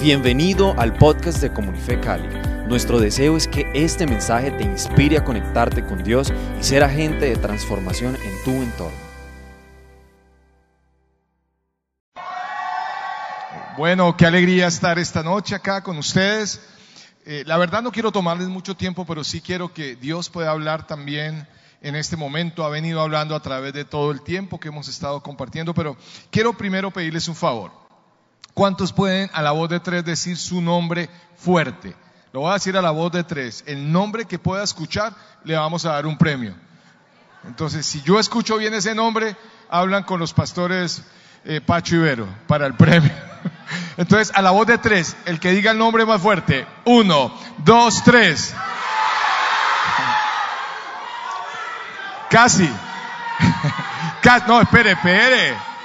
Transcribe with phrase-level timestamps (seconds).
[0.00, 2.28] Bienvenido al podcast de Comunife Cali.
[2.68, 6.30] Nuestro deseo es que este mensaje te inspire a conectarte con Dios
[6.60, 8.98] y ser agente de transformación en tu entorno.
[13.78, 16.60] Bueno, qué alegría estar esta noche acá con ustedes.
[17.24, 20.86] Eh, la verdad no quiero tomarles mucho tiempo, pero sí quiero que Dios pueda hablar
[20.86, 21.48] también
[21.80, 22.64] en este momento.
[22.64, 25.96] Ha venido hablando a través de todo el tiempo que hemos estado compartiendo, pero
[26.30, 27.85] quiero primero pedirles un favor.
[28.56, 31.94] ¿Cuántos pueden a la voz de tres decir su nombre fuerte?
[32.32, 33.62] Lo voy a decir a la voz de tres.
[33.66, 35.12] El nombre que pueda escuchar
[35.44, 36.54] le vamos a dar un premio.
[37.46, 39.36] Entonces, si yo escucho bien ese nombre,
[39.68, 41.02] hablan con los pastores
[41.44, 43.12] eh, Pacho Ibero para el premio.
[43.98, 46.66] Entonces, a la voz de tres, el que diga el nombre más fuerte.
[46.86, 48.54] Uno, dos, tres.
[52.30, 52.70] Casi.
[54.48, 55.75] No, espere, espere.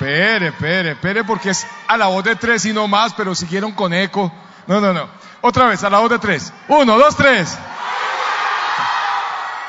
[0.00, 3.72] Espere, espere, espere, porque es a la voz de tres y no más, pero siguieron
[3.72, 4.32] con eco.
[4.66, 5.10] No, no, no.
[5.42, 6.54] Otra vez, a la voz de tres.
[6.68, 7.54] Uno, dos, tres.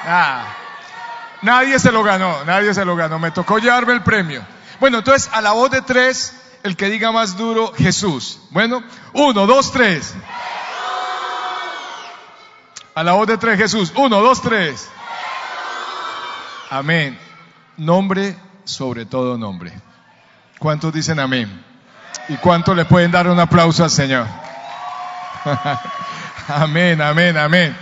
[0.06, 0.46] Ah,
[1.42, 3.20] nadie se lo ganó, nadie se lo ganó.
[3.20, 4.42] Me tocó llevarme el premio.
[4.80, 8.40] Bueno, entonces, a la voz de tres, el que diga más duro, Jesús.
[8.52, 10.14] Bueno, uno, dos, tres.
[12.95, 13.92] A la voz de tres, Jesús.
[13.98, 14.90] Uno, dos, tres.
[16.70, 17.20] Amén.
[17.76, 19.73] Nombre sobre todo nombre.
[20.62, 21.66] ¿Cuántos dicen amén?
[22.30, 24.28] ¿Y cuántos le pueden dar un aplauso al Señor?
[26.48, 27.76] amén, amén, amén.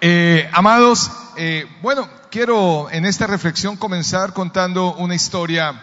[0.00, 5.78] Eh, amados, eh, bueno, quiero en esta reflexión comenzar contando una historia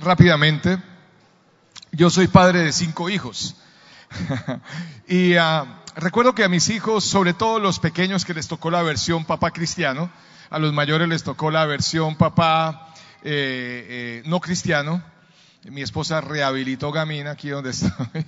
[0.00, 0.76] rápidamente.
[1.92, 3.54] Yo soy padre de cinco hijos.
[5.06, 8.82] y uh, recuerdo que a mis hijos, sobre todo los pequeños que les tocó la
[8.82, 10.10] versión papá cristiano,
[10.50, 12.88] a los mayores les tocó la versión papá
[13.26, 15.02] eh, eh, no cristiano.
[15.64, 17.90] Mi esposa rehabilitó Gamina, aquí donde estoy.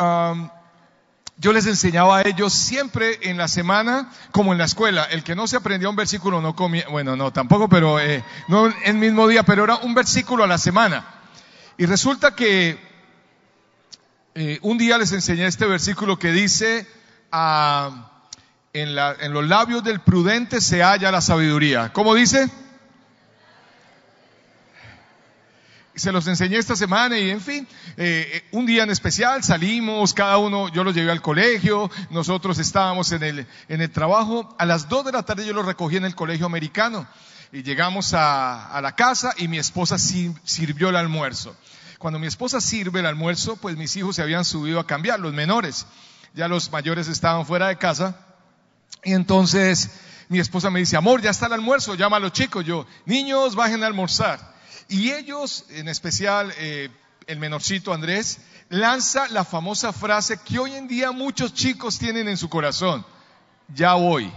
[0.00, 0.50] Um,
[1.36, 5.36] yo les enseñaba a ellos siempre en la semana, como en la escuela, el que
[5.36, 9.28] no se aprendía un versículo no comía, bueno, no, tampoco, pero eh, no el mismo
[9.28, 11.06] día, pero era un versículo a la semana.
[11.78, 12.76] Y resulta que
[14.62, 16.88] un día les enseñé este versículo que dice,
[17.30, 18.10] ah,
[18.72, 21.92] en, en los labios del prudente se halla la sabiduría.
[21.92, 22.50] ¿Cómo dice?
[25.94, 30.14] Se los enseñé esta semana y en fin, eh, eh, un día en especial salimos,
[30.14, 34.66] cada uno, yo los llevé al colegio, nosotros estábamos en el, en el trabajo, a
[34.66, 37.06] las dos de la tarde yo los recogí en el colegio americano
[37.52, 41.56] y llegamos a, a la casa y mi esposa sirvió el almuerzo.
[41.98, 45.32] Cuando mi esposa sirve el almuerzo, pues mis hijos se habían subido a cambiar, los
[45.32, 45.86] menores,
[46.34, 48.18] ya los mayores estaban fuera de casa
[49.04, 49.90] y entonces
[50.28, 53.54] mi esposa me dice, amor, ya está el almuerzo, llama a los chicos, yo, niños,
[53.54, 54.53] bajen a almorzar.
[54.88, 56.90] Y ellos, en especial eh,
[57.26, 62.36] el menorcito Andrés, lanza la famosa frase que hoy en día muchos chicos tienen en
[62.36, 63.04] su corazón,
[63.74, 64.32] ya voy.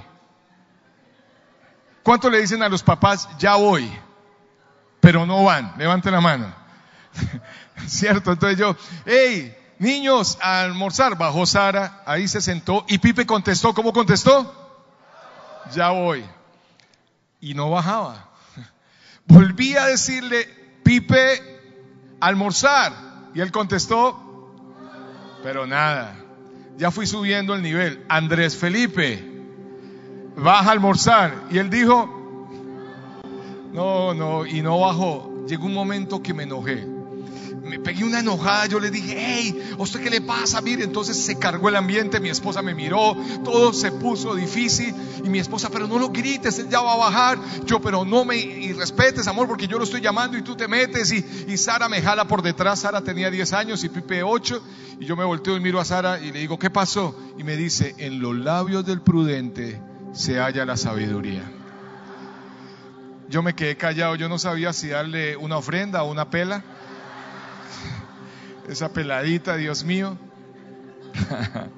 [2.04, 3.92] ¿Cuánto le dicen a los papás, ya voy?
[5.02, 6.54] Pero no van, levante la mano.
[7.88, 8.32] ¿Cierto?
[8.32, 8.76] Entonces yo,
[9.06, 14.54] hey, niños, a almorzar, bajó Sara, ahí se sentó y Pipe contestó, ¿cómo contestó?
[15.74, 16.26] Ya voy.
[17.42, 18.30] Y no bajaba.
[19.28, 20.48] Volví a decirle,
[20.84, 21.42] Pipe,
[22.20, 22.94] almorzar.
[23.34, 24.54] Y él contestó,
[25.44, 26.16] pero nada.
[26.78, 28.04] Ya fui subiendo el nivel.
[28.10, 29.24] Andrés Felipe,
[30.36, 31.34] baja a almorzar.
[31.52, 32.50] Y él dijo,
[33.74, 35.46] no, no, y no bajó.
[35.48, 36.97] Llegó un momento que me enojé
[37.68, 40.62] me pegué una enojada, yo le dije, hey, ¿a usted qué le pasa?
[40.62, 45.30] Mire, entonces se cargó el ambiente, mi esposa me miró, todo se puso difícil y
[45.30, 48.38] mi esposa, pero no lo grites, él ya va a bajar, yo, pero no me
[48.38, 51.90] y respetes, amor, porque yo lo estoy llamando y tú te metes y, y Sara
[51.90, 54.62] me jala por detrás, Sara tenía 10 años y Pipe 8
[55.00, 57.16] y yo me volteo y miro a Sara y le digo, ¿qué pasó?
[57.38, 59.82] Y me dice, en los labios del prudente
[60.14, 61.44] se halla la sabiduría.
[63.30, 66.64] Yo me quedé callado, yo no sabía si darle una ofrenda o una pela
[68.68, 70.18] esa peladita, Dios mío.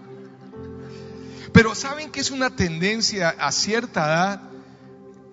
[1.54, 4.42] Pero saben que es una tendencia a cierta edad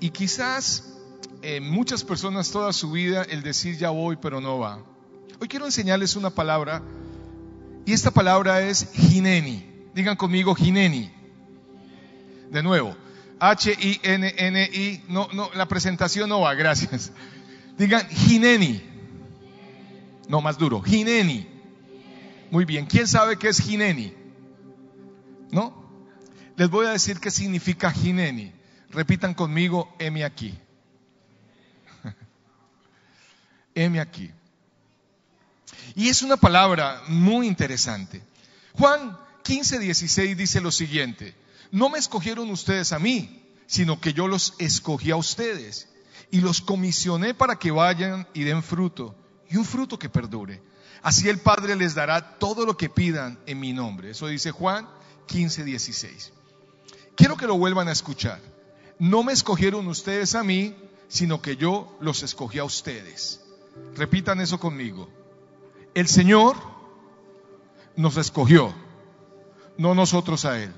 [0.00, 0.94] y quizás
[1.42, 4.82] en muchas personas toda su vida el decir ya voy pero no va.
[5.38, 6.82] Hoy quiero enseñarles una palabra
[7.84, 9.88] y esta palabra es Gineni.
[9.94, 11.12] Digan conmigo Gineni.
[12.50, 12.96] De nuevo,
[13.38, 15.04] H-I-N-N-I.
[15.08, 17.12] No, no, la presentación no va, gracias.
[17.78, 18.95] Digan Gineni.
[20.28, 20.82] No, más duro.
[20.82, 21.46] Gineni.
[22.50, 22.86] Muy bien.
[22.86, 24.14] ¿Quién sabe qué es Gineni?
[25.50, 25.84] ¿No?
[26.56, 28.52] Les voy a decir qué significa Gineni.
[28.90, 30.58] Repitan conmigo, M aquí.
[33.74, 34.30] M aquí.
[35.94, 38.22] Y es una palabra muy interesante.
[38.72, 41.34] Juan 15, 16 dice lo siguiente,
[41.70, 45.88] no me escogieron ustedes a mí, sino que yo los escogí a ustedes
[46.30, 49.14] y los comisioné para que vayan y den fruto,
[49.50, 50.62] y un fruto que perdure.
[51.02, 54.10] Así el Padre les dará todo lo que pidan en mi nombre.
[54.10, 54.88] Eso dice Juan
[55.26, 56.32] 15, 16.
[57.14, 58.40] Quiero que lo vuelvan a escuchar.
[58.98, 60.74] No me escogieron ustedes a mí,
[61.08, 63.40] sino que yo los escogí a ustedes.
[63.94, 65.08] Repitan eso conmigo.
[65.94, 66.56] El Señor
[67.94, 68.74] nos escogió,
[69.78, 70.72] no nosotros a Él.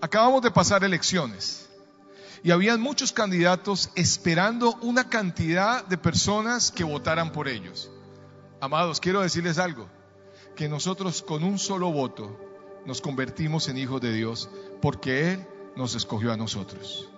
[0.00, 1.68] Acabamos de pasar elecciones
[2.44, 7.90] y habían muchos candidatos esperando una cantidad de personas que votaran por ellos.
[8.60, 9.88] Amados, quiero decirles algo,
[10.56, 12.36] que nosotros con un solo voto
[12.84, 14.48] nos convertimos en hijos de Dios
[14.80, 15.46] porque Él
[15.76, 17.08] nos escogió a nosotros.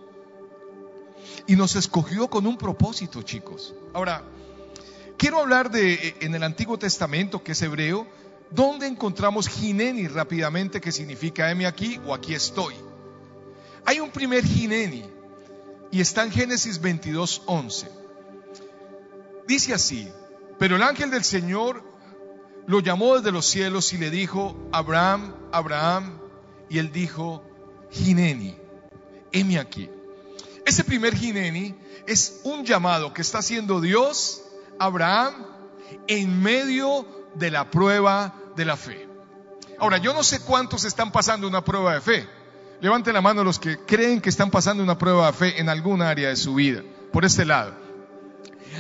[1.47, 3.75] Y nos escogió con un propósito, chicos.
[3.95, 4.23] Ahora,
[5.17, 8.07] quiero hablar de en el Antiguo Testamento, que es hebreo,
[8.51, 12.75] ¿dónde encontramos Gineni rápidamente, que significa heme aquí o aquí estoy?
[13.87, 15.14] Hay un primer Gineni
[15.95, 17.89] y está en Génesis 22, 11.
[19.47, 20.11] Dice así,
[20.59, 21.85] pero el ángel del Señor
[22.67, 26.19] lo llamó desde los cielos y le dijo, Abraham, Abraham,
[26.69, 27.45] y él dijo,
[27.93, 28.57] Gineni,
[29.31, 29.89] heme aquí.
[30.67, 31.77] Ese primer Gineni
[32.09, 34.43] es un llamado que está haciendo Dios
[34.81, 35.47] a Abraham
[36.09, 37.07] en medio
[37.37, 39.09] de la prueba de la fe.
[39.79, 42.29] Ahora, yo no sé cuántos están pasando una prueba de fe.
[42.81, 46.11] Levanten la mano los que creen que están pasando una prueba de fe en alguna
[46.11, 46.83] área de su vida,
[47.13, 47.75] por este lado.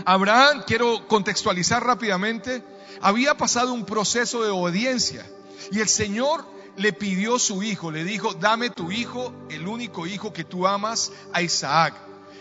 [0.04, 2.62] Abraham, quiero contextualizar rápidamente,
[3.00, 5.24] había pasado un proceso de obediencia
[5.70, 6.44] y el Señor
[6.76, 11.12] le pidió su hijo, le dijo, dame tu hijo, el único hijo que tú amas,
[11.32, 11.94] a Isaac,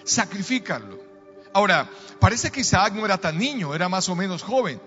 [0.04, 1.00] sacrifícalo.
[1.54, 1.88] Ahora,
[2.20, 4.82] parece que Isaac no era tan niño, era más o menos joven.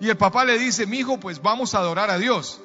[0.00, 2.60] Y el papá le dice, mi hijo, pues vamos a adorar a Dios.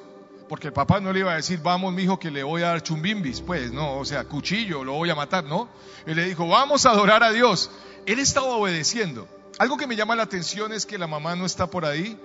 [0.48, 2.68] Porque el papá no le iba a decir, vamos, mi hijo, que le voy a
[2.68, 3.40] dar chumbimbis.
[3.40, 5.68] Pues no, o sea, cuchillo, lo voy a matar, ¿no?
[6.06, 7.70] Él le dijo, vamos a adorar a Dios.
[8.06, 9.28] Él estaba obedeciendo.
[9.58, 12.18] Algo que me llama la atención es que la mamá no está por ahí.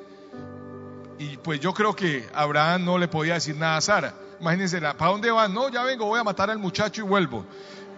[1.20, 4.14] Y pues yo creo que Abraham no le podía decir nada a Sara.
[4.40, 5.54] Imagínense, ¿para dónde van?
[5.54, 7.46] No, ya vengo, voy a matar al muchacho y vuelvo.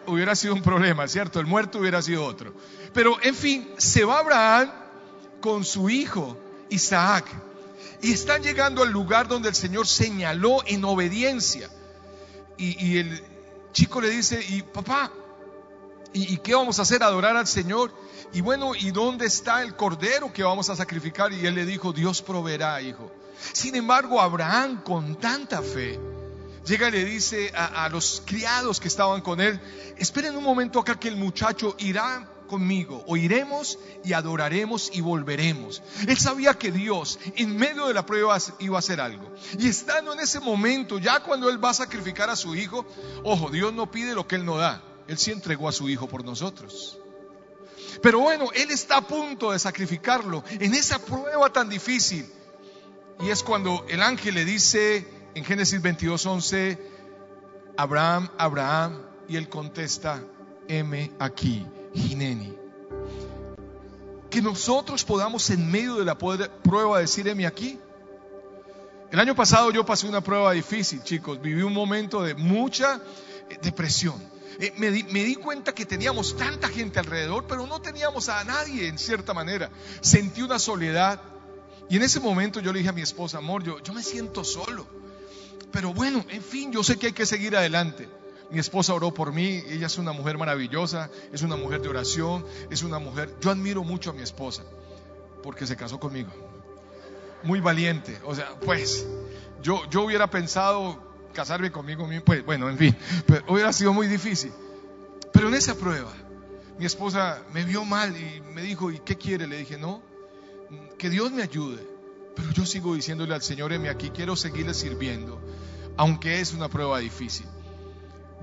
[0.08, 1.40] Hubiera sido un problema, ¿cierto?
[1.40, 2.54] El muerto hubiera sido otro.
[2.94, 4.72] Pero en fin, se va Abraham
[5.42, 6.38] con su hijo
[6.70, 7.26] Isaac.
[8.02, 11.70] Y están llegando al lugar donde el Señor señaló en obediencia.
[12.58, 13.24] Y, el
[13.74, 15.12] chico le dice, y papá,
[16.14, 17.04] ¿y, qué vamos a hacer?
[17.04, 17.92] Adorar al Señor.
[18.34, 21.34] Y bueno, ¿y dónde está el cordero que vamos a sacrificar?
[21.34, 23.12] Y él le dijo, Dios proveerá, hijo.
[23.54, 26.00] Sin embargo, Abraham, con tanta fe,
[26.66, 29.60] llega y le dice a, a los criados que estaban con él,
[29.98, 35.82] esperen un momento acá que el muchacho irá conmigo, o iremos y adoraremos y volveremos.
[36.08, 39.32] Él sabía que Dios en medio de la prueba iba a hacer algo.
[39.58, 42.86] Y estando en ese momento, ya cuando Él va a sacrificar a su hijo,
[43.24, 44.82] ojo, Dios no pide lo que Él no da.
[45.08, 46.98] Él sí entregó a su hijo por nosotros.
[48.02, 52.26] Pero bueno, Él está a punto de sacrificarlo en esa prueba tan difícil.
[53.22, 56.78] Y es cuando el ángel le dice en Génesis 22:11,
[57.78, 60.24] Abraham, Abraham, y él contesta,
[60.68, 61.66] heme aquí.
[61.96, 62.56] Gineni.
[64.30, 67.80] Que nosotros podamos en medio de la prueba decir, aquí.
[69.12, 71.42] El año pasado yo pasé una prueba difícil, chicos.
[71.42, 73.02] Viví un momento de mucha
[73.50, 74.22] eh, depresión.
[74.60, 78.98] Eh, me, di, cuenta que teníamos tanta gente alrededor, pero no teníamos a nadie en
[78.98, 79.70] cierta manera.
[80.02, 81.22] Sentí una soledad.
[81.90, 84.44] Y en ese momento yo le dije a mi esposa, amor, yo, yo me siento
[84.44, 84.88] solo.
[85.72, 88.10] Pero bueno, en fin, yo sé que hay que seguir adelante.
[88.52, 92.46] Mi esposa oró por mí, ella es una mujer maravillosa, es una mujer de oración,
[92.70, 94.64] es una mujer, yo admiro mucho a mi esposa,
[95.44, 96.30] porque se casó conmigo.
[97.44, 99.06] Muy valiente, o sea, pues
[99.62, 101.00] yo, yo hubiera pensado
[101.34, 104.52] casarme conmigo, pues bueno, en fin, pero hubiera sido muy difícil.
[105.32, 106.14] Pero en esa prueba,
[106.78, 109.48] mi esposa me vio mal y me dijo, ¿y qué quiere?
[109.48, 110.02] Le dije, no,
[110.98, 111.86] que Dios me ayude.
[112.36, 115.42] Pero yo sigo diciéndole al Señor, heme aquí, quiero seguirle sirviendo,
[115.98, 117.48] aunque es una prueba difícil.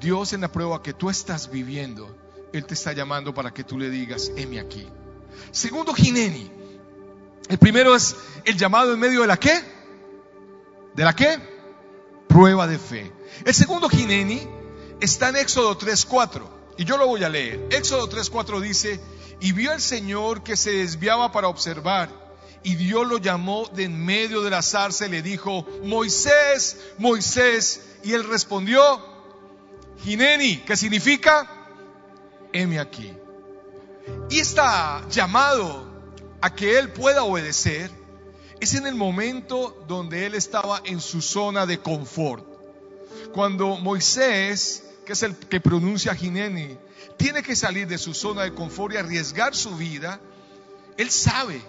[0.03, 2.15] Dios en la prueba que tú estás viviendo,
[2.53, 4.87] Él te está llamando para que tú le digas, heme aquí.
[5.53, 6.51] Segundo, Gineni.
[7.49, 9.63] El primero es el llamado en medio de la qué?
[10.95, 11.39] ¿De la qué?
[12.27, 13.13] Prueba de fe.
[13.45, 14.43] El segundo, Gineni,
[15.01, 16.43] está en Éxodo 3.4.
[16.79, 17.69] Y yo lo voy a leer.
[17.71, 19.01] Éxodo 3.4 dice,
[19.41, 22.11] y vio el Señor que se desviaba para observar.
[22.65, 27.83] Y Dios lo llamó de en medio de la zarza y le dijo, Moisés, Moisés.
[28.03, 29.12] Y él respondió,
[29.99, 31.49] Gineni, que significa,
[32.53, 33.13] heme aquí.
[34.31, 35.91] Y está llamado
[36.41, 37.91] a que él pueda obedecer,
[38.61, 42.45] es en el momento donde él estaba en su zona de confort.
[43.33, 46.79] Cuando Moisés, que es el que pronuncia Gineni,
[47.17, 50.21] tiene que salir de su zona de confort y arriesgar su vida,
[50.97, 51.61] él sabe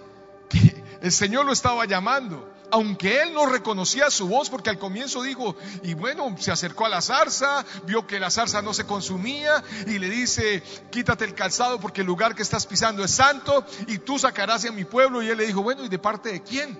[0.48, 5.22] que el Señor lo estaba llamando aunque él no reconocía su voz, porque al comienzo
[5.22, 5.54] dijo,
[5.84, 10.00] y bueno, se acercó a la zarza, vio que la zarza no se consumía, y
[10.00, 14.18] le dice, quítate el calzado porque el lugar que estás pisando es santo, y tú
[14.18, 15.22] sacarás a mi pueblo.
[15.22, 16.76] Y él le dijo, bueno, ¿y de parte de quién?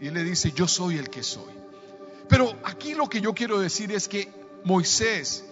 [0.00, 1.54] Y él le dice, yo soy el que soy.
[2.28, 4.28] Pero aquí lo que yo quiero decir es que
[4.64, 5.44] Moisés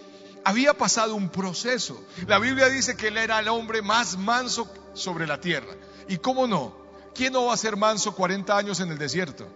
[0.43, 2.03] había pasado un proceso.
[2.27, 5.73] La Biblia dice que él era el hombre más manso sobre la tierra.
[6.09, 6.78] ¿Y cómo no?
[7.13, 9.47] ¿Quién no va a ser manso 40 años en el desierto?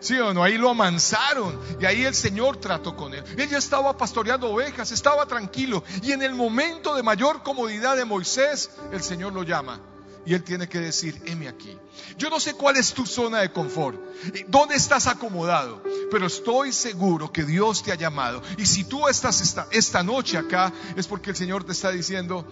[0.00, 0.44] ¿Sí o no?
[0.44, 3.24] Ahí lo amansaron y ahí el Señor trató con él.
[3.36, 5.82] Él ya estaba pastoreando ovejas, estaba tranquilo.
[6.02, 9.80] Y en el momento de mayor comodidad de Moisés, el Señor lo llama.
[10.24, 11.76] Y él tiene que decir, heme aquí.
[12.16, 13.98] Yo no sé cuál es tu zona de confort,
[14.46, 18.42] dónde estás acomodado, pero estoy seguro que Dios te ha llamado.
[18.58, 22.46] Y si tú estás esta, esta noche acá, es porque el Señor te está diciendo,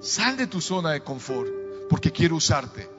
[0.00, 1.48] sal de tu zona de confort,
[1.88, 2.97] porque quiero usarte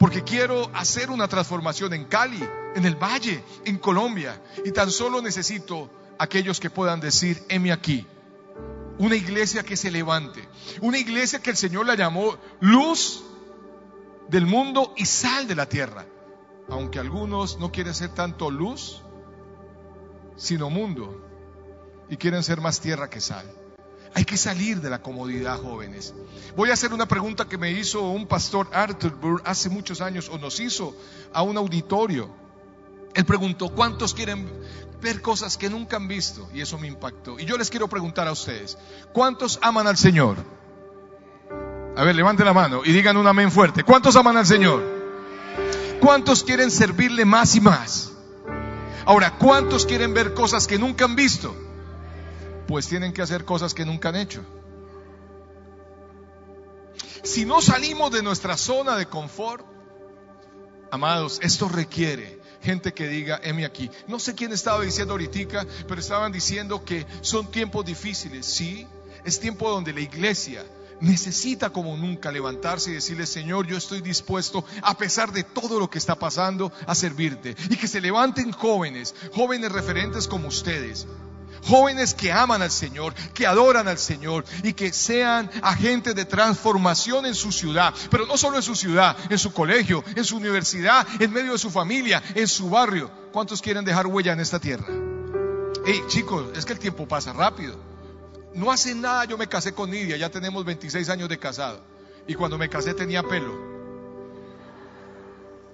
[0.00, 2.42] porque quiero hacer una transformación en Cali,
[2.74, 4.40] en el Valle, en Colombia.
[4.64, 8.06] Y tan solo necesito aquellos que puedan decir, heme aquí.
[8.96, 10.48] Una iglesia que se levante.
[10.80, 13.22] Una iglesia que el Señor la llamó luz
[14.28, 16.06] del mundo y sal de la tierra.
[16.70, 19.02] Aunque algunos no quieren ser tanto luz,
[20.34, 21.28] sino mundo.
[22.08, 23.44] Y quieren ser más tierra que sal.
[24.14, 26.14] Hay que salir de la comodidad, jóvenes.
[26.56, 30.28] Voy a hacer una pregunta que me hizo un pastor Arthur Burr hace muchos años,
[30.28, 30.96] o nos hizo
[31.32, 32.28] a un auditorio.
[33.14, 34.48] Él preguntó, ¿cuántos quieren
[35.00, 36.48] ver cosas que nunca han visto?
[36.52, 37.38] Y eso me impactó.
[37.38, 38.76] Y yo les quiero preguntar a ustedes,
[39.12, 40.36] ¿cuántos aman al Señor?
[41.96, 43.84] A ver, levanten la mano y digan un amén fuerte.
[43.84, 44.82] ¿Cuántos aman al Señor?
[46.00, 48.12] ¿Cuántos quieren servirle más y más?
[49.04, 51.54] Ahora, ¿cuántos quieren ver cosas que nunca han visto?
[52.66, 54.42] Pues tienen que hacer cosas que nunca han hecho.
[57.22, 59.64] Si no salimos de nuestra zona de confort,
[60.90, 63.90] amados, esto requiere gente que diga, heme aquí.
[64.06, 68.46] No sé quién estaba diciendo ahorita, pero estaban diciendo que son tiempos difíciles.
[68.46, 68.86] Sí,
[69.24, 70.64] es tiempo donde la iglesia
[71.00, 75.88] necesita como nunca levantarse y decirle, Señor, yo estoy dispuesto, a pesar de todo lo
[75.88, 77.56] que está pasando, a servirte.
[77.70, 81.06] Y que se levanten jóvenes, jóvenes referentes como ustedes,
[81.66, 87.26] Jóvenes que aman al Señor, que adoran al Señor y que sean agentes de transformación
[87.26, 91.06] en su ciudad, pero no solo en su ciudad, en su colegio, en su universidad,
[91.18, 93.10] en medio de su familia, en su barrio.
[93.32, 94.86] ¿Cuántos quieren dejar huella en esta tierra?
[95.84, 97.76] Hey, chicos, es que el tiempo pasa rápido.
[98.54, 101.80] No hace nada yo me casé con Nidia, ya tenemos 26 años de casado.
[102.26, 103.70] Y cuando me casé tenía pelo.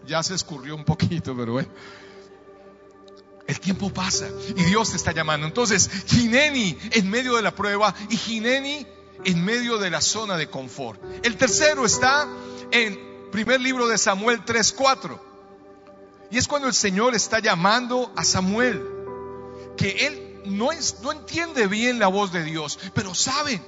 [0.06, 1.68] Ya se escurrió un poquito, pero bueno.
[3.56, 5.46] El tiempo pasa y Dios te está llamando.
[5.46, 8.86] Entonces, Gineni en medio de la prueba y Gineni
[9.24, 11.02] en medio de la zona de confort.
[11.22, 12.28] El tercero está
[12.70, 15.18] en primer libro de Samuel 3:4.
[16.30, 18.86] Y es cuando el Señor está llamando a Samuel,
[19.78, 23.62] que él no, es, no entiende bien la voz de Dios, pero sabe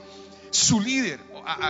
[0.50, 1.18] su líder,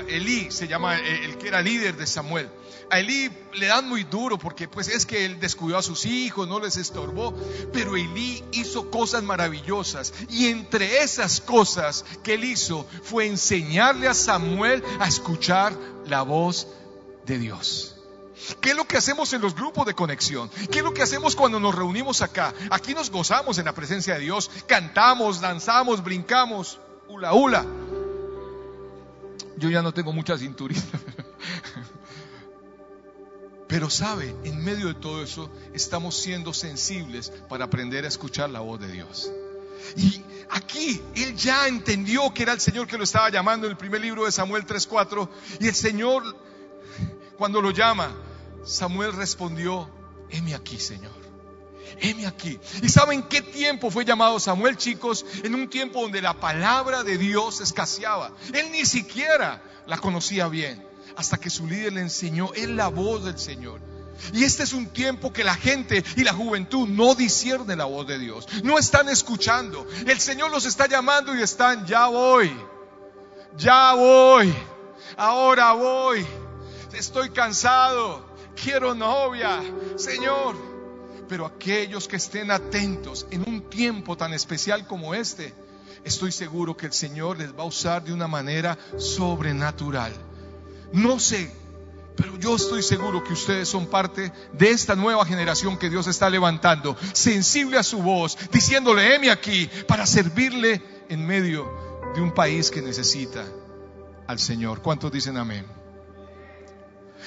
[0.09, 2.49] Elí se llama el que era líder de Samuel
[2.91, 6.49] a Elí le dan muy duro porque pues es que él descuidó a sus hijos,
[6.49, 7.35] no les estorbó,
[7.73, 14.15] pero Elí hizo cosas maravillosas y entre esas cosas que él hizo fue enseñarle a
[14.15, 15.75] Samuel a escuchar
[16.07, 16.69] la voz
[17.27, 17.95] de Dios.
[18.61, 20.49] ¿Qué es lo que hacemos en los grupos de conexión?
[20.71, 22.55] ¿Qué es lo que hacemos cuando nos reunimos acá?
[22.71, 27.67] Aquí nos gozamos en la presencia de Dios, cantamos, danzamos, brincamos, hula hula.
[29.59, 30.83] Yo ya no tengo mucha cinturita.
[33.69, 38.61] Pero sabe, en medio de todo eso estamos siendo sensibles para aprender a escuchar la
[38.61, 39.31] voz de Dios.
[39.97, 43.77] Y aquí él ya entendió que era el Señor que lo estaba llamando en el
[43.77, 45.29] primer libro de Samuel 3:4
[45.61, 46.23] y el Señor
[47.39, 48.11] cuando lo llama,
[48.65, 49.89] Samuel respondió,
[50.29, 51.18] heme aquí, Señor.
[52.01, 52.59] Heme aquí.
[52.83, 55.25] ¿Y saben qué tiempo fue llamado Samuel, chicos?
[55.43, 58.33] En un tiempo donde la palabra de Dios escaseaba.
[58.53, 63.25] Él ni siquiera la conocía bien hasta que su líder le enseñó en la voz
[63.25, 63.81] del Señor.
[64.33, 68.07] Y este es un tiempo que la gente y la juventud no discierne la voz
[68.07, 68.47] de Dios.
[68.63, 69.87] No están escuchando.
[70.07, 72.53] El Señor los está llamando y están, ya voy,
[73.57, 74.55] ya voy,
[75.17, 76.27] ahora voy.
[76.93, 78.25] Estoy cansado,
[78.61, 79.61] quiero novia,
[79.97, 80.68] Señor.
[81.29, 85.53] Pero aquellos que estén atentos en un tiempo tan especial como este,
[86.05, 90.13] estoy seguro que el Señor les va a usar de una manera sobrenatural.
[90.93, 91.53] No sé
[92.19, 96.29] Pero yo estoy seguro que ustedes son parte de esta nueva generación que Dios está
[96.29, 101.71] levantando, sensible a su voz, diciéndole, heme aquí, para servirle en medio
[102.17, 103.45] de un país que necesita
[104.27, 104.83] al Señor.
[104.83, 105.65] ¿Cuántos dicen amén?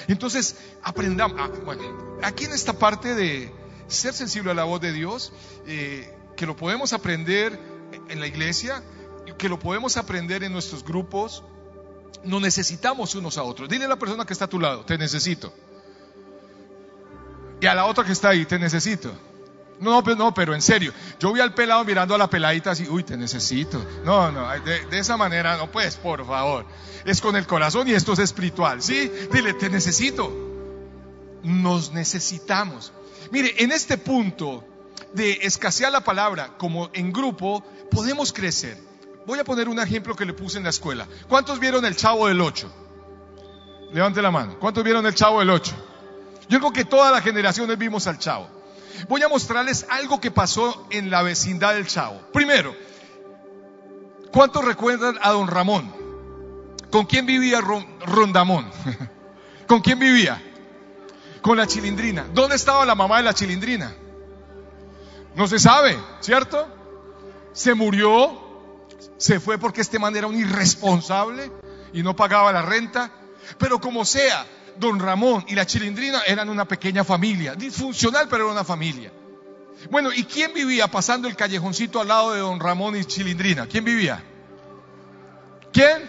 [0.08, 3.50] Entonces, aprendamos, ah, bueno, aquí en esta parte de
[3.88, 5.32] ser sensible a la voz de Dios,
[5.66, 7.58] eh, que lo podemos aprender
[8.08, 8.82] en la iglesia,
[9.38, 11.42] que lo podemos aprender en nuestros grupos,
[12.24, 13.68] nos necesitamos unos a otros.
[13.68, 15.52] Dile a la persona que está a tu lado, te necesito.
[17.60, 19.12] Y a la otra que está ahí, te necesito.
[19.80, 22.88] No, pero, no, pero en serio, yo vi al pelado mirando a la peladita así,
[22.88, 23.84] uy, te necesito.
[24.04, 26.64] No, no, de, de, esa manera no puedes, por favor.
[27.04, 29.10] Es con el corazón y esto es espiritual, ¿sí?
[29.32, 30.32] Dile, te necesito.
[31.42, 32.92] Nos necesitamos.
[33.32, 34.62] Mire, en este punto
[35.14, 38.76] de escasear la palabra como en grupo, podemos crecer.
[39.26, 41.08] Voy a poner un ejemplo que le puse en la escuela.
[41.30, 42.70] ¿Cuántos vieron el Chavo del 8?
[43.94, 44.58] Levante la mano.
[44.58, 45.72] ¿Cuántos vieron el Chavo del 8?
[46.50, 48.50] Yo creo que todas las generaciones vimos al Chavo.
[49.08, 52.20] Voy a mostrarles algo que pasó en la vecindad del Chavo.
[52.34, 52.76] Primero,
[54.30, 55.90] ¿cuántos recuerdan a don Ramón?
[56.90, 58.70] ¿Con quién vivía Rondamón?
[59.66, 60.51] ¿Con quién vivía?
[61.42, 62.26] Con la chilindrina.
[62.32, 63.94] ¿Dónde estaba la mamá de la chilindrina?
[65.34, 66.68] No se sabe, ¿cierto?
[67.52, 68.40] Se murió,
[69.16, 71.50] se fue porque este man era un irresponsable
[71.92, 73.10] y no pagaba la renta.
[73.58, 74.46] Pero como sea,
[74.78, 79.12] don Ramón y la chilindrina eran una pequeña familia, disfuncional, pero era una familia.
[79.90, 83.66] Bueno, ¿y quién vivía pasando el callejoncito al lado de don Ramón y chilindrina?
[83.66, 84.22] ¿Quién vivía?
[85.72, 86.08] ¿Quién?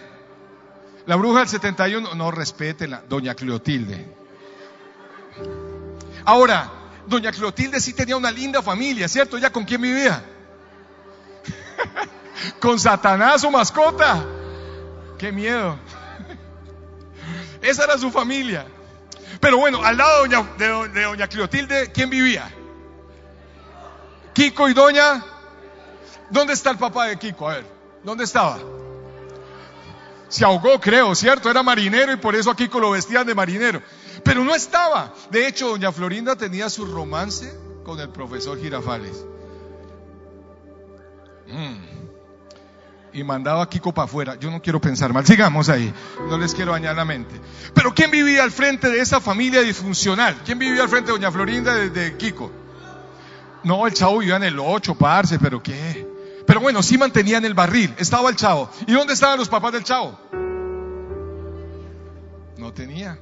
[1.05, 4.12] La bruja del 71, no respétenla, doña Cleotilde.
[6.25, 6.71] Ahora,
[7.07, 9.37] doña Clotilde sí tenía una linda familia, ¿cierto?
[9.37, 10.23] ¿Ya con quién vivía?
[12.59, 14.23] con Satanás, su mascota.
[15.17, 15.77] Qué miedo.
[17.61, 18.65] Esa era su familia.
[19.39, 22.49] Pero bueno, al lado de doña, de Clotilde, ¿quién vivía?
[24.33, 25.23] Kiko y doña.
[26.29, 27.49] ¿Dónde está el papá de Kiko?
[27.49, 27.65] A ver,
[28.03, 28.59] ¿dónde estaba?
[30.29, 31.49] Se ahogó, creo, ¿cierto?
[31.49, 33.81] Era marinero y por eso a Kiko lo vestían de marinero.
[34.23, 35.13] Pero no estaba.
[35.29, 39.25] De hecho, doña Florinda tenía su romance con el profesor Girafales.
[41.47, 41.93] Mm.
[43.13, 44.35] Y mandaba a Kiko para afuera.
[44.39, 45.25] Yo no quiero pensar mal.
[45.25, 45.93] Sigamos ahí.
[46.29, 47.39] No les quiero dañar la mente.
[47.73, 50.35] Pero ¿quién vivía al frente de esa familia disfuncional?
[50.43, 52.51] ¿Quién vivía al frente de doña Florinda de, Kiko?
[53.63, 56.07] No, el chavo vivía en el 8, parce, pero ¿qué?
[56.45, 57.93] Pero bueno, sí mantenían el barril.
[57.97, 58.69] Estaba el chavo.
[58.87, 60.19] ¿Y dónde estaban los papás del chavo?
[62.57, 63.19] No tenía.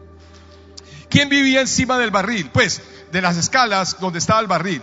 [1.11, 2.49] ¿Quién vivía encima del barril?
[2.51, 4.81] Pues de las escalas donde estaba el barril.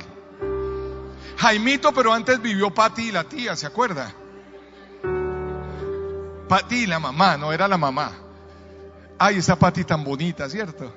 [1.39, 4.13] Jaimito, pero antes vivió Pati y la tía, ¿se acuerda?
[6.47, 8.13] Pati y la mamá, no era la mamá.
[9.19, 10.93] Ay, esa Pati tan bonita, ¿cierto?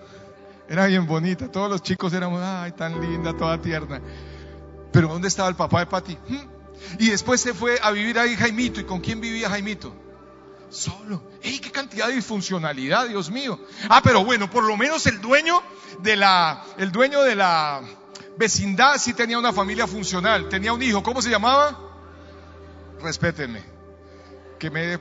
[0.68, 1.50] Era bien bonita.
[1.50, 4.02] Todos los chicos éramos, ay, tan linda, toda tierna.
[4.92, 6.18] Pero ¿dónde estaba el papá de Pati?
[6.28, 6.40] ¿Mm?
[7.00, 8.82] Y después se fue a vivir ahí Jaimito.
[8.82, 9.96] ¿Y con quién vivía Jaimito?
[10.72, 11.22] Solo.
[11.44, 13.60] ¡Ey, qué cantidad de disfuncionalidad, Dios mío!
[13.90, 15.62] Ah, pero bueno, por lo menos el dueño
[16.00, 17.82] de la, el dueño de la
[18.38, 20.48] vecindad sí tenía una familia funcional.
[20.50, 21.04] Tenía un hijo.
[21.04, 21.78] ¿Cómo se llamaba?
[23.02, 23.64] Respétenme.
[24.58, 25.00] Que me he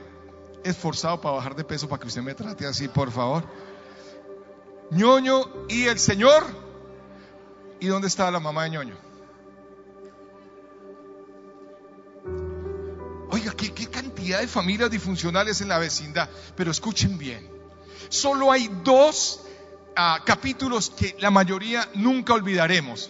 [0.63, 3.43] esforzado para bajar de peso para que usted me trate así, por favor.
[4.91, 6.45] ñoño y el Señor.
[7.79, 9.10] ¿Y dónde estaba la mamá de ñoño?
[13.31, 16.29] Oiga, ¿qué, cantidad de familias disfuncionales en la vecindad.
[16.55, 17.49] Pero escuchen bien,
[18.09, 19.41] solo hay dos
[19.95, 23.09] ah, capítulos que la mayoría nunca olvidaremos.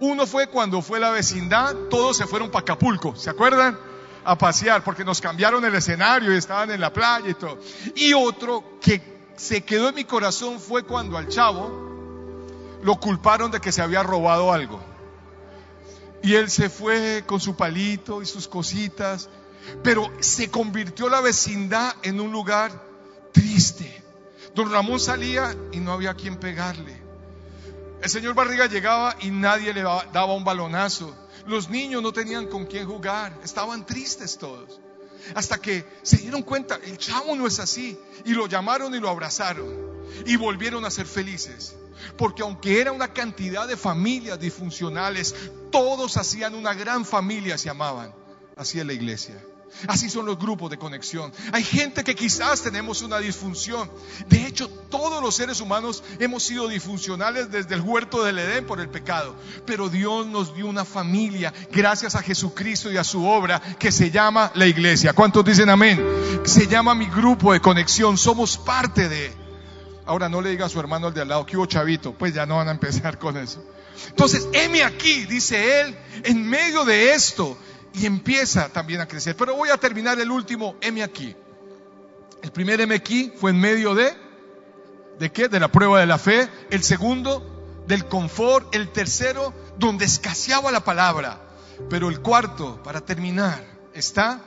[0.00, 3.78] Uno fue cuando fue la vecindad, todos se fueron para Acapulco, ¿se acuerdan?
[4.24, 7.58] A pasear, porque nos cambiaron el escenario y estaban en la playa y todo.
[7.94, 11.88] Y otro que se quedó en mi corazón fue cuando al chavo
[12.82, 14.80] lo culparon de que se había robado algo.
[16.22, 19.28] Y él se fue con su palito y sus cositas,
[19.82, 22.72] pero se convirtió la vecindad en un lugar
[23.32, 24.02] triste.
[24.54, 26.96] Don Ramón salía y no había quien pegarle.
[28.02, 31.14] El señor Barriga llegaba y nadie le daba un balonazo.
[31.46, 34.80] Los niños no tenían con quién jugar, estaban tristes todos.
[35.34, 37.98] Hasta que se dieron cuenta, el chavo no es así.
[38.24, 39.68] Y lo llamaron y lo abrazaron.
[40.26, 41.74] Y volvieron a ser felices.
[42.16, 45.34] Porque aunque era una cantidad de familias disfuncionales,
[45.70, 48.12] todos hacían una gran familia, se amaban.
[48.56, 49.40] Así es la iglesia.
[49.86, 51.32] Así son los grupos de conexión.
[51.52, 53.90] Hay gente que quizás tenemos una disfunción.
[54.28, 58.80] De hecho, todos los seres humanos hemos sido disfuncionales desde el huerto del Edén por
[58.80, 59.36] el pecado.
[59.66, 64.10] Pero Dios nos dio una familia gracias a Jesucristo y a su obra que se
[64.10, 65.12] llama la iglesia.
[65.12, 66.04] ¿Cuántos dicen amén?
[66.44, 68.16] Se llama mi grupo de conexión.
[68.16, 69.47] Somos parte de...
[70.08, 72.32] Ahora no le diga a su hermano al de al lado que hubo chavito, pues
[72.32, 73.62] ya no van a empezar con eso.
[74.08, 77.58] Entonces, heme aquí, dice él, en medio de esto,
[77.92, 79.36] y empieza también a crecer.
[79.36, 81.36] Pero voy a terminar el último, heme aquí.
[82.42, 84.16] El primer heme aquí fue en medio de,
[85.18, 85.48] ¿de qué?
[85.48, 86.48] De la prueba de la fe.
[86.70, 88.74] El segundo, del confort.
[88.74, 91.38] El tercero, donde escaseaba la palabra.
[91.90, 94.40] Pero el cuarto, para terminar, está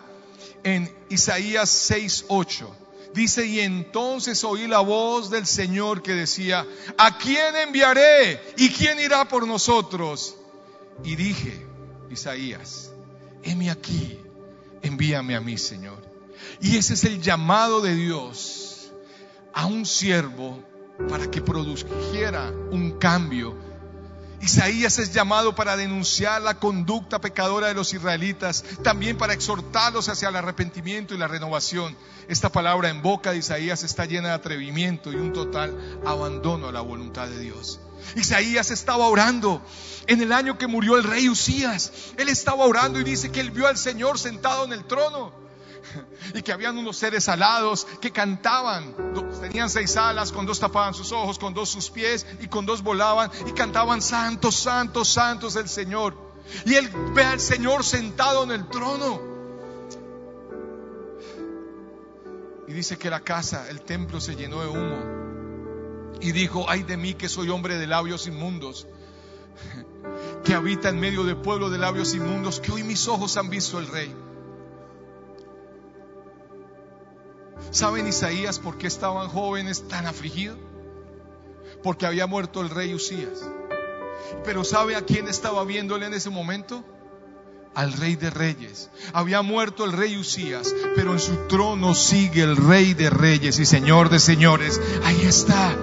[0.63, 2.80] en Isaías 6, 8.
[3.13, 6.65] Dice, y entonces oí la voz del Señor que decía,
[6.97, 8.41] ¿a quién enviaré?
[8.57, 10.35] ¿Y quién irá por nosotros?
[11.03, 11.65] Y dije,
[12.09, 12.91] Isaías,
[13.43, 14.17] heme aquí,
[14.81, 16.01] envíame a mí, Señor.
[16.61, 18.91] Y ese es el llamado de Dios
[19.53, 20.63] a un siervo
[21.09, 23.55] para que produjera un cambio
[24.41, 30.29] Isaías es llamado para denunciar la conducta pecadora de los israelitas, también para exhortarlos hacia
[30.29, 31.95] el arrepentimiento y la renovación.
[32.27, 36.71] Esta palabra en boca de Isaías está llena de atrevimiento y un total abandono a
[36.71, 37.79] la voluntad de Dios.
[38.15, 39.61] Isaías estaba orando
[40.07, 41.91] en el año que murió el rey Usías.
[42.17, 45.40] Él estaba orando y dice que él vio al Señor sentado en el trono
[46.33, 48.95] y que habían unos seres alados que cantaban.
[49.41, 52.81] Tenían seis alas, con dos tapaban sus ojos, con dos sus pies y con dos
[52.81, 56.15] volaban y cantaban santos, santos, santos del Señor.
[56.65, 59.21] Y él ve al Señor sentado en el trono.
[62.67, 65.21] Y dice que la casa, el templo se llenó de humo.
[66.21, 68.87] Y dijo, ay de mí que soy hombre de labios inmundos,
[70.45, 73.79] que habita en medio del pueblo de labios inmundos, que hoy mis ojos han visto
[73.79, 74.15] el rey.
[77.69, 80.57] ¿Saben Isaías por qué estaban jóvenes tan afligidos?
[81.83, 83.47] Porque había muerto el rey Usías.
[84.43, 86.83] Pero ¿sabe a quién estaba viéndole en ese momento?
[87.73, 88.89] Al rey de reyes.
[89.13, 93.65] Había muerto el rey Usías, pero en su trono sigue el rey de reyes y
[93.65, 94.81] señor de señores.
[95.03, 95.75] Ahí está.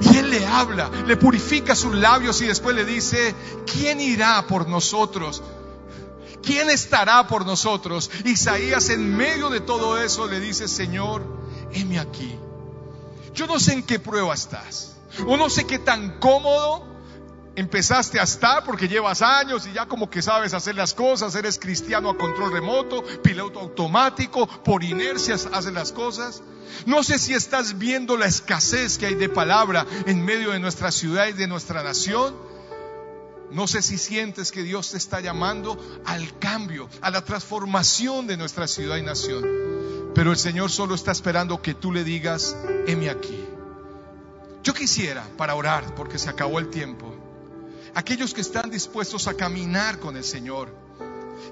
[0.00, 3.34] Y él le habla, le purifica sus labios y después le dice,
[3.66, 5.42] ¿quién irá por nosotros?
[6.42, 8.10] ¿Quién estará por nosotros?
[8.24, 11.22] Isaías en medio de todo eso le dice, Señor,
[11.72, 12.38] heme aquí.
[13.34, 14.96] Yo no sé en qué prueba estás,
[15.26, 16.96] o no sé qué tan cómodo
[17.56, 21.58] empezaste a estar porque llevas años y ya como que sabes hacer las cosas, eres
[21.58, 26.42] cristiano a control remoto, piloto automático, por inercias haces las cosas.
[26.84, 30.92] No sé si estás viendo la escasez que hay de palabra en medio de nuestra
[30.92, 32.36] ciudad y de nuestra nación.
[33.50, 38.36] No sé si sientes que Dios te está llamando al cambio, a la transformación de
[38.36, 39.44] nuestra ciudad y nación.
[40.14, 42.56] Pero el Señor solo está esperando que tú le digas,
[42.86, 43.44] heme aquí.
[44.62, 47.14] Yo quisiera, para orar, porque se acabó el tiempo,
[47.94, 50.74] aquellos que están dispuestos a caminar con el Señor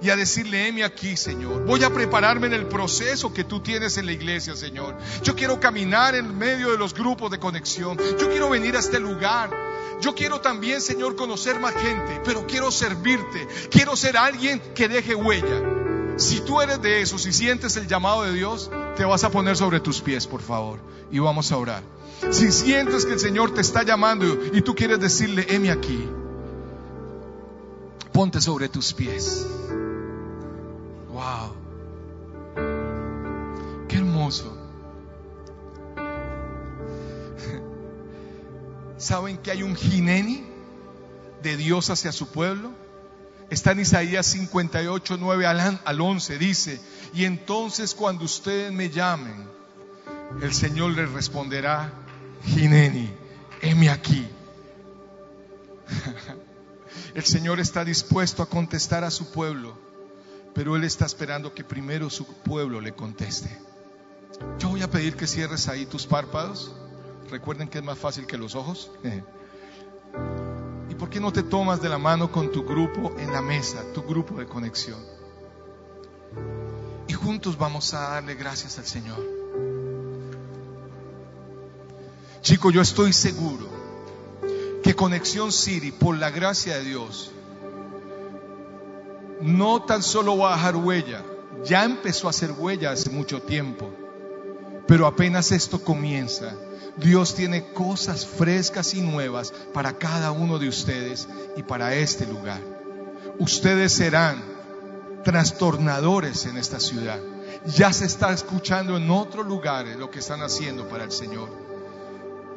[0.02, 1.64] y a decirle, heme aquí, Señor.
[1.64, 4.96] Voy a prepararme en el proceso que tú tienes en la iglesia, Señor.
[5.22, 7.98] Yo quiero caminar en medio de los grupos de conexión.
[8.18, 9.50] Yo quiero venir a este lugar
[10.00, 13.46] yo quiero también, Señor, conocer más gente, pero quiero servirte.
[13.70, 15.62] Quiero ser alguien que deje huella.
[16.16, 19.56] Si tú eres de esos si sientes el llamado de Dios, te vas a poner
[19.56, 20.78] sobre tus pies, por favor,
[21.10, 21.82] y vamos a orar.
[22.30, 26.08] Si sientes que el Señor te está llamando y tú quieres decirle, heme aquí,
[28.12, 29.46] ponte sobre tus pies.
[39.04, 40.42] ¿Saben que hay un gineni
[41.42, 42.72] de Dios hacia su pueblo?
[43.50, 46.38] Está en Isaías 58, 9 al 11.
[46.38, 46.80] Dice,
[47.12, 49.46] y entonces cuando ustedes me llamen,
[50.40, 51.92] el Señor les responderá,
[52.46, 53.10] gineni,
[53.60, 54.26] heme aquí.
[57.14, 59.76] El Señor está dispuesto a contestar a su pueblo,
[60.54, 63.54] pero Él está esperando que primero su pueblo le conteste.
[64.58, 66.74] Yo voy a pedir que cierres ahí tus párpados.
[67.30, 68.90] Recuerden que es más fácil que los ojos.
[70.88, 73.82] ¿Y por qué no te tomas de la mano con tu grupo en la mesa,
[73.92, 75.00] tu grupo de conexión?
[77.08, 79.18] Y juntos vamos a darle gracias al Señor.
[82.42, 83.66] Chico, yo estoy seguro
[84.82, 87.32] que Conexión City, por la gracia de Dios,
[89.40, 91.24] no tan solo va a dejar huella,
[91.64, 93.90] ya empezó a hacer huella hace mucho tiempo,
[94.86, 96.54] pero apenas esto comienza
[96.96, 102.60] Dios tiene cosas frescas y nuevas para cada uno de ustedes y para este lugar.
[103.38, 104.42] Ustedes serán
[105.24, 107.18] trastornadores en esta ciudad.
[107.66, 111.48] Ya se está escuchando en otros lugares lo que están haciendo para el Señor.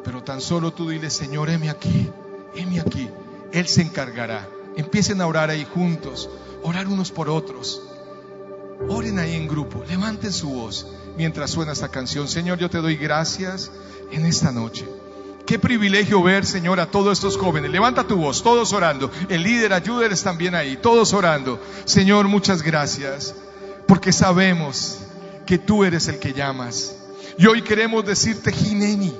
[0.04, 2.12] Pero tan solo tú dile, Señor, heme aquí,
[2.56, 3.10] heme aquí.
[3.52, 4.48] Él se encargará.
[4.76, 6.30] Empiecen a orar ahí juntos,
[6.62, 7.82] orar unos por otros.
[8.88, 10.86] Oren ahí en grupo, levanten su voz
[11.18, 12.28] mientras suena esta canción.
[12.28, 13.72] Señor, yo te doy gracias
[14.12, 14.86] en esta noche.
[15.46, 17.72] Qué privilegio ver, Señor, a todos estos jóvenes.
[17.72, 19.10] Levanta tu voz, todos orando.
[19.30, 21.60] El líder, ayúdeles también ahí, todos orando.
[21.86, 23.34] Señor, muchas gracias,
[23.88, 25.00] porque sabemos
[25.46, 26.96] que tú eres el que llamas.
[27.38, 29.14] Y hoy queremos decirte, Gineni,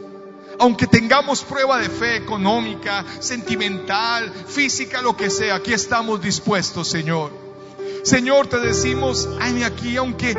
[0.60, 7.32] aunque tengamos prueba de fe económica, sentimental, física, lo que sea, aquí estamos dispuestos, Señor.
[8.04, 10.36] Señor, te decimos, ay, aquí, aunque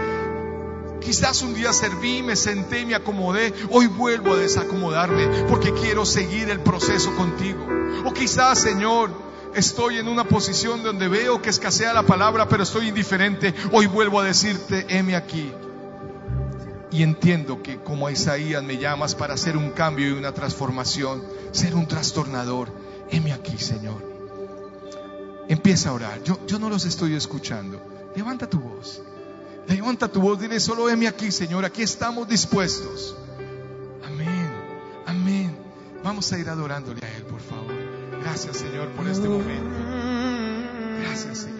[1.00, 3.54] Quizás un día serví, me senté me acomodé.
[3.70, 7.66] Hoy vuelvo a desacomodarme porque quiero seguir el proceso contigo.
[8.04, 9.10] O quizás, Señor,
[9.54, 13.54] estoy en una posición donde veo que escasea la palabra, pero estoy indiferente.
[13.72, 15.52] Hoy vuelvo a decirte, heme aquí.
[16.90, 21.22] Y entiendo que como a Isaías me llamas para hacer un cambio y una transformación,
[21.52, 22.70] ser un trastornador.
[23.10, 24.02] Heme aquí, Señor.
[25.48, 26.22] Empieza a orar.
[26.24, 27.80] Yo, yo no los estoy escuchando.
[28.14, 29.02] Levanta tu voz.
[29.68, 33.14] Levanta tu voz, dile, solo heme aquí, Señor, aquí estamos dispuestos.
[34.02, 34.50] Amén,
[35.06, 35.56] amén.
[36.02, 37.74] Vamos a ir adorándole a Él, por favor.
[38.22, 39.78] Gracias, Señor, por este momento.
[41.02, 41.57] Gracias, Señor.